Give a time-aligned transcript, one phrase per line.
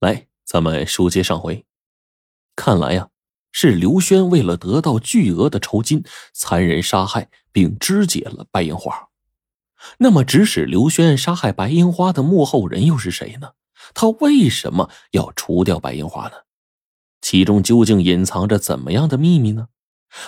[0.00, 1.64] 来，咱们书接上回。
[2.54, 3.08] 看来呀，
[3.50, 9.08] 是刘轩为了得到巨额的酬金，残忍杀害并肢解了白樱花。
[9.98, 13.52] 那么，指使刘轩杀害白樱花的幕后人又是谁呢？
[13.94, 16.34] 他为什么要除掉白樱花呢？
[17.22, 19.68] 其中究竟隐藏着怎么样的秘密呢？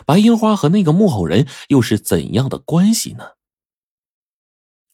[0.07, 3.32] 白樱花和那个幕后人又是怎样的关系呢？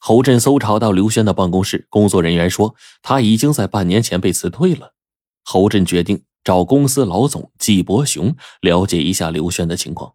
[0.07, 4.93] 侯震搜查到刘轩的办公室，工作人员说他已经在半年前被辞退了。
[5.43, 10.13] 侯震决定找公司老总季伯雄了解一下刘轩的情况。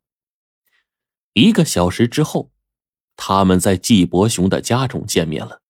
[1.33, 2.53] 一个小时之后，
[3.17, 5.61] 他们在季伯雄的家中见面了，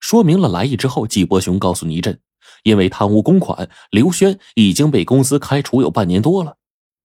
[0.00, 2.18] 说明了来意之后，季伯雄告诉倪震，
[2.62, 6.56] 因为贪污公款，刘轩已经被公司开除有半年多了，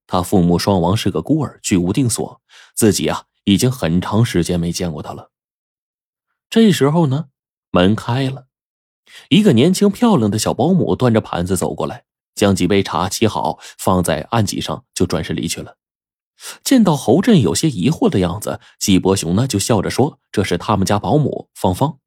[0.07, 2.39] 他父母双亡，是个孤儿，居无定所，
[2.73, 5.31] 自己啊已经很长时间没见过他了。
[6.49, 7.29] 这时候呢，
[7.71, 8.47] 门开了，
[9.29, 12.05] 一个年轻漂亮的小保姆端着盘子走过来，
[12.35, 15.77] 将几杯茶沏好，放在案几上，就转身离去了。
[16.63, 21.99] 见到侯震有些疑惑的样子，季伯雄呢就笑着说：“这是他们家保姆芳芳。”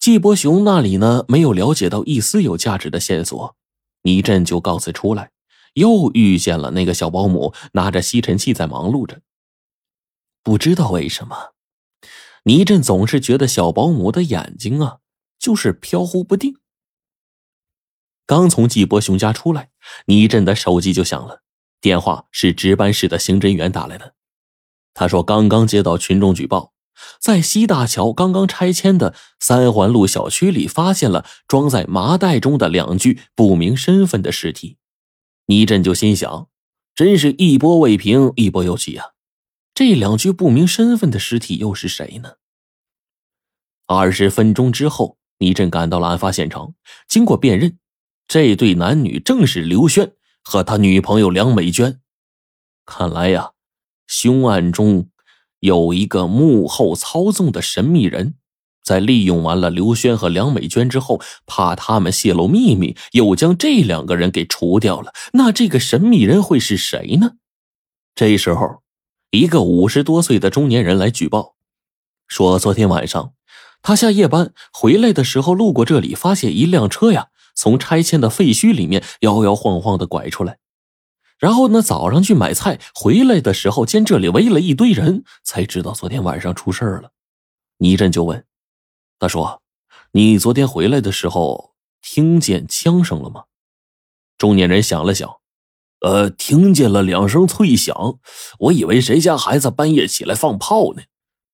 [0.00, 3.56] 季伯雄那里呢没有了解到一丝有价值的线索，
[4.02, 5.30] 倪震就告辞出来，
[5.74, 9.20] 又遇见了那个小保姆拿着吸尘器在忙碌着。
[10.42, 11.55] 不知道为什么。
[12.46, 14.98] 倪震总是觉得小保姆的眼睛啊，
[15.36, 16.56] 就是飘忽不定。
[18.24, 19.70] 刚从季伯雄家出来，
[20.06, 21.42] 倪震的手机就响了，
[21.80, 24.14] 电话是值班室的刑侦员打来的。
[24.94, 26.72] 他说，刚刚接到群众举报，
[27.20, 34.78] 在西大桥刚刚拆迁的三环路小区里，发现了装在麻袋中的两具不明身份的尸体。
[35.46, 36.48] 倪震就心想，
[36.94, 39.15] 真是一波未平，一波又起啊！
[39.76, 42.36] 这两具不明身份的尸体又是谁呢？
[43.84, 46.72] 二十分钟之后，倪震赶到了案发现场。
[47.06, 47.76] 经过辨认，
[48.26, 52.00] 这对男女正是刘轩和他女朋友梁美娟。
[52.86, 53.50] 看来呀，
[54.06, 55.10] 凶案中
[55.60, 58.36] 有一个幕后操纵的神秘人，
[58.82, 65.12] 在利用完了刘轩和梁美娟之后，怕他们泄露秘密，又将这两个人给除掉了。
[65.34, 67.32] 那这个神秘人会是谁呢？
[68.14, 68.85] 这时候。
[69.36, 71.56] 一个五十多岁的中年人来举报，
[72.26, 73.34] 说昨天晚上
[73.82, 80.58] 他下夜班回来的时候，路过这里，发现一辆车呀从拆迁的废墟里面摇摇晃晃的拐出来。
[81.38, 87.12] 然后呢，早上去买菜回来的时候，见这里围了一堆人，才知道昨天晚上出事了。
[87.76, 88.42] 倪震就问
[89.18, 89.60] 他说
[90.12, 93.44] ：“你昨天回来的时候听见枪声了吗？”
[94.38, 95.36] 中年人想了想。
[96.00, 98.18] 呃，听见了两声脆响，
[98.58, 101.02] 我以为谁家孩子半夜起来放炮呢。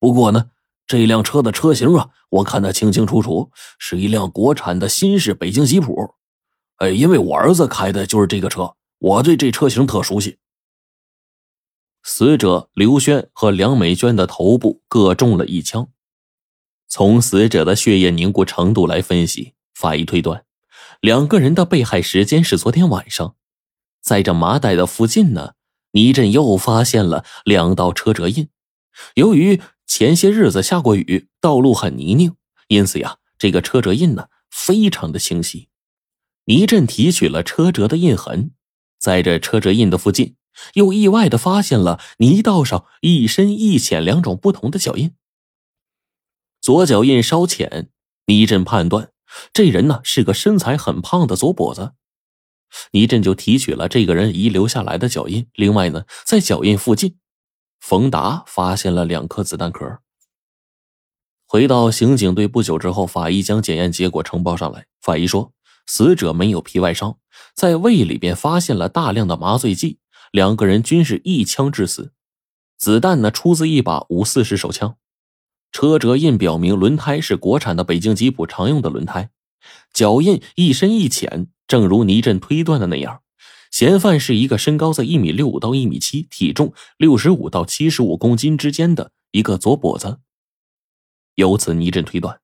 [0.00, 0.50] 不过呢，
[0.86, 6.14] 这辆车的车型啊，我看得清清楚楚，是一辆国产的新式北京吉普。
[6.78, 10.38] 哎，因为我儿子开的就是这个车，我对这车型特熟悉。
[12.02, 15.88] 死者刘轩和梁美娟的头部各中了一枪，
[16.88, 20.44] 从死者的血液凝固程度来分析，法医推断，
[21.00, 23.36] 两个人的被害时间是昨天晚上。
[24.02, 25.54] 在这麻袋的附近呢，
[25.92, 28.48] 倪震又发现了两道车辙印。
[29.14, 32.34] 由于前些日子下过雨，道路很泥泞，
[32.68, 35.68] 因此呀，这个车辙印呢非常的清晰。
[36.46, 38.50] 倪震提取了车辙的印痕，
[38.98, 40.34] 在这车辙印的附近，
[40.74, 45.14] 又意外的发现了泥道上一深一浅两种不同的脚印。
[46.60, 47.90] 左脚印稍浅，
[48.26, 49.12] 倪震判断
[49.52, 51.92] 这人呢是个身材很胖的左跛子。
[52.92, 55.46] 倪震就提取了这个人遗留下来的脚印。
[55.54, 57.16] 另外呢，在脚印附近，
[57.80, 59.98] 冯达发现了两颗子弹壳。
[61.46, 64.86] 回到刑警队不久之后，法医将检验结果呈报上来。
[65.02, 65.52] 法医说，
[65.86, 67.18] 死者没有皮外伤，
[67.54, 69.98] 在胃里边发现了大量的麻醉剂，
[70.30, 72.12] 两个人均是一枪致死。
[72.78, 74.96] 子弹呢，出自一把五四式手枪。
[75.70, 79.30] 车辙印表明轮胎是国产的北京吉普常用的轮胎，
[79.92, 81.48] 脚印一深一浅。
[81.66, 83.22] 正如倪震推断的那样，
[83.70, 90.18] 嫌犯是一个身高在一米六五到一米七，体重六十五到七十五公斤之间的一个左跛子。
[91.36, 92.40] 由此，倪震推断，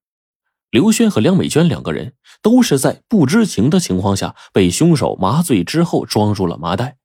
[0.70, 6.96] 刘轩和梁美娟两个人都是在不知情的情况下被凶手麻醉之后装入了麻袋，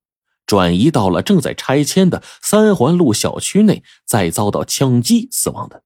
[0.46, 5.84] 转移到了正在拆迁的三环路小区内，再遭到枪击死亡的。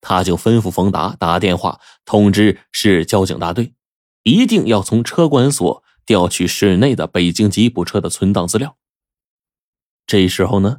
[0.00, 3.72] 他就吩咐冯达打电话通知市交警大队。
[4.26, 8.76] 一定要从车管所调取室内的北京吉普车的存档资料。
[10.04, 10.78] 这时候呢，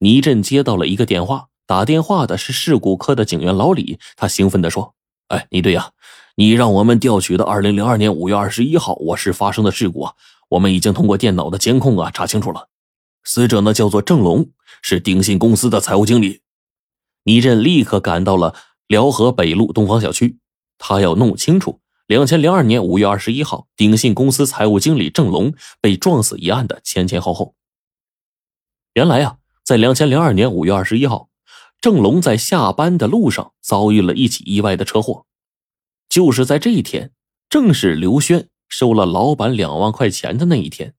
[0.00, 3.98] 倪震接到了一个电话，打电话的是事故科的警员老李。
[4.16, 4.94] 他兴奋地说
[5.28, 5.92] ：“哎，倪队呀，
[6.34, 10.12] 你让我们调取的二零零二年五月二十一号我市发生的事故啊，
[10.50, 12.68] 我们已经通过电脑的监控啊查清楚了。
[13.22, 14.50] 死者呢叫做郑龙，
[14.82, 16.42] 是鼎信公司的财务经理。
[17.22, 18.54] 倪震立刻赶到了
[18.86, 20.38] 辽河北路东方小区，
[20.76, 27.54] 他要弄清楚两千零二年五月二十一号鼎信公司财务经理郑龙被撞死一案的前前后后。
[28.92, 31.30] 原来啊，在两千零二年五月二十一号，
[31.80, 35.24] 郑龙在下班的路上遭遇了一起意外的车祸。
[36.06, 37.12] 就是在这一天，
[37.48, 40.94] 正是刘轩收了老板两万块钱的那一天。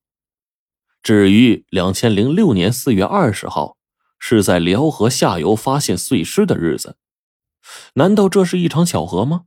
[1.04, 3.78] 至于两千零六年四月二十号，
[4.18, 6.98] 是在辽河下游发现碎尸的日子，
[7.94, 9.44] 难道这是一场巧合吗？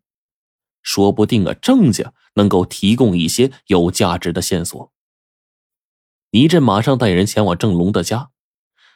[0.89, 4.91] 说不定啊，郑家能够提供一些有价值的线索。
[6.31, 8.31] 倪震马上带人前往郑龙的家。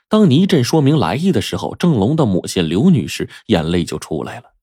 [0.08, 4.54] 当倪震说明来意的时候，郑龙的母亲刘女士眼泪就出来了。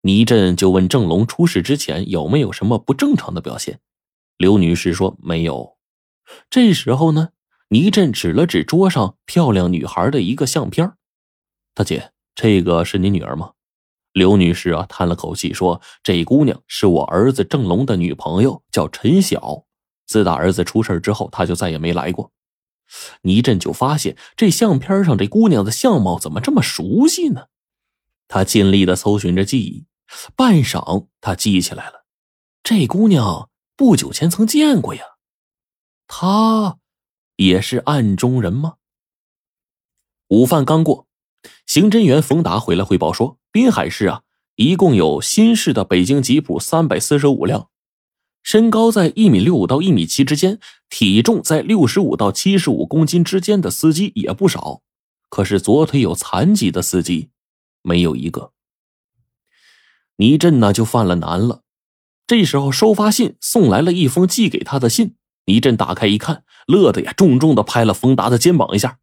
[0.00, 3.78] 倪震就问郑龙出事之前有没有什么不正常的表现，
[4.36, 5.76] 刘女士说没有。
[6.50, 7.28] 这时候呢，
[7.68, 10.94] 倪震指了指桌上漂亮女孩的一个相片
[11.72, 13.52] 大姐，这个是你女儿吗？”
[14.16, 19.66] 刘女士啊叹了口气说：“这姑娘是我儿子郑龙的女朋友，叫陈晓。
[20.06, 22.32] 自打儿子出事之后，她就再也没来过。”
[23.20, 27.48] 倪震就发现这相片上这姑娘的相貌怎么这么熟悉呢？
[28.26, 29.84] 他尽力的搜寻着记忆。
[30.34, 32.06] 半晌，他记起来了，
[32.62, 35.02] 这姑娘不久前曾见过呀。
[36.08, 36.78] 她
[37.36, 38.76] 也是案中人吗？
[40.28, 41.06] 午饭刚过，
[41.66, 44.20] 刑侦员冯达回来汇报说，滨海市啊，
[44.56, 47.70] 一共有新式的北京吉普三百四十五辆，
[48.42, 50.60] 身高在一米六五到一米七之间，
[50.90, 54.82] 体重在六十五到七十五公斤之间的司机也不少，
[55.30, 57.30] 可是左腿有残疾的司机
[57.80, 58.52] 没有一个。
[60.16, 61.62] 倪震呢就犯了难了。
[62.26, 65.16] 这时候收发信送来了一封寄给他的信，
[65.46, 68.98] 倪震打开一看，乐得呀重重的拍了冯达的肩膀一下。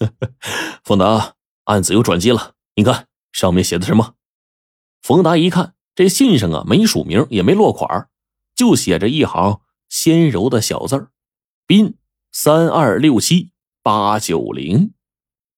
[0.82, 1.34] 冯达，
[1.64, 4.14] 案子有转机了，你看上面写的什么？
[5.02, 8.08] 冯达一看这信上啊没署名也没落款，
[8.54, 11.10] 就写着一行纤柔的小字儿
[11.66, 11.96] ：“斌
[12.32, 14.92] 三二六七八九零。”